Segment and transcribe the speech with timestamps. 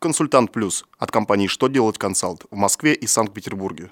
[0.00, 3.90] Консультант Плюс от компании «Что делать консалт» в Москве и Санкт-Петербурге.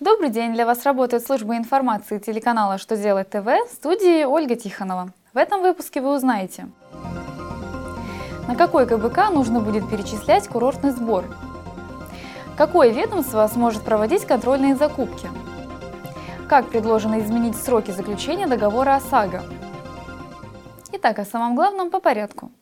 [0.00, 0.54] Добрый день!
[0.54, 5.12] Для вас работает служба информации телеканала «Что делать ТВ» в студии Ольга Тихонова.
[5.34, 6.70] В этом выпуске вы узнаете,
[8.48, 11.26] на какой КБК нужно будет перечислять курортный сбор,
[12.56, 15.28] какое ведомство сможет проводить контрольные закупки,
[16.50, 19.44] как предложено изменить сроки заключения договора ОСАГО.
[20.90, 22.50] Итак, о самом главном по порядку–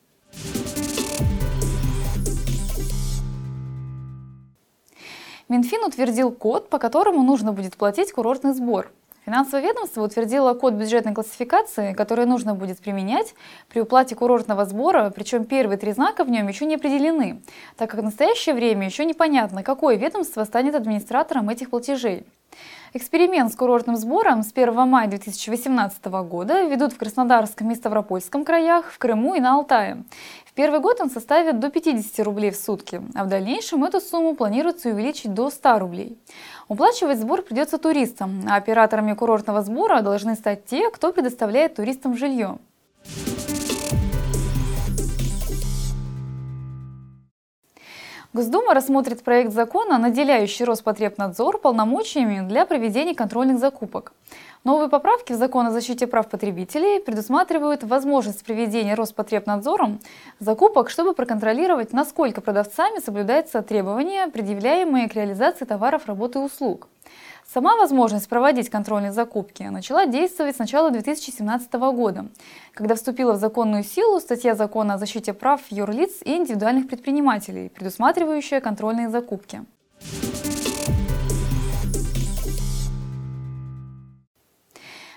[5.49, 8.91] Минфин утвердил код, по которому нужно будет платить курортный сбор.
[9.25, 13.35] Финансовое ведомство утвердило код бюджетной классификации, который нужно будет применять
[13.71, 17.41] при уплате курортного сбора, причем первые три знака в нем еще не определены,
[17.79, 22.27] так как в настоящее время еще непонятно, какое ведомство станет администратором этих платежей.
[22.95, 28.91] Эксперимент с курортным сбором с 1 мая 2018 года ведут в Краснодарском и Ставропольском краях,
[28.91, 30.05] в Крыму и на Алтае.
[30.47, 34.35] В первый год он составит до 50 рублей в сутки, а в дальнейшем эту сумму
[34.35, 36.19] планируется увеличить до 100 рублей.
[36.69, 42.59] Уплачивать сбор придется туристам, а операторами курортного сбора должны стать те, кто предоставляет туристам жилье.
[48.35, 54.13] Госдума рассмотрит проект закона, наделяющий Роспотребнадзор полномочиями для проведения контрольных закупок.
[54.65, 60.01] Новые поправки в закон о защите прав потребителей предусматривают возможность проведения Роспотребнадзором
[60.41, 66.89] закупок, чтобы проконтролировать, насколько продавцами соблюдаются требования, предъявляемые к реализации товаров, работы и услуг.
[67.51, 72.27] Сама возможность проводить контрольные закупки начала действовать с начала 2017 года,
[72.75, 78.61] когда вступила в законную силу статья закона о защите прав юрлиц и индивидуальных предпринимателей, предусматривающая
[78.61, 79.65] контрольные закупки.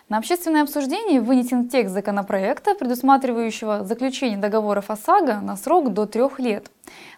[0.07, 6.71] На общественное обсуждение вынесен текст законопроекта, предусматривающего заключение договоров ОСАГО на срок до трех лет.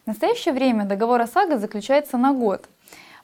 [0.05, 2.67] В настоящее время договор ОСАГО заключается на год–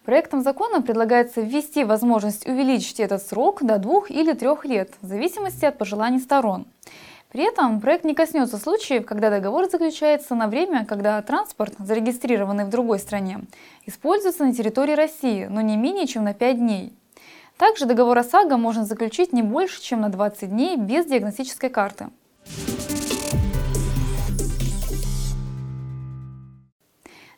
[0.09, 5.65] Проектом закона предлагается ввести возможность увеличить этот срок до двух или трех лет, в зависимости
[5.65, 6.65] от пожеланий сторон.
[7.31, 12.69] При этом проект не коснется случаев, когда договор заключается на время, когда транспорт, зарегистрированный в
[12.69, 13.41] другой стране,
[13.85, 16.91] используется на территории России, но не менее чем на 5 дней.
[17.57, 22.07] Также договор ОСАГО можно заключить не больше, чем на 20 дней без диагностической карты.